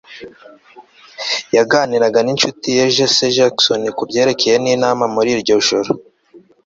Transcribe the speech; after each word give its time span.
yaganiraga 1.55 2.19
ninshuti 2.23 2.67
ye 2.77 2.85
jesse 2.95 3.23
jackson 3.37 3.81
kubyerekeye 3.97 4.57
inama 4.75 5.03
muri 5.15 5.29
iryo 5.35 5.55
joro 5.67 5.91